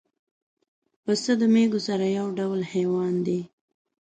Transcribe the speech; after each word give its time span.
پسه 1.03 1.31
د 1.39 1.41
مېږو 1.53 1.79
سره 1.87 2.05
یو 2.19 2.27
ډول 2.39 2.61
حیوان 2.73 3.15
دی. 3.25 3.39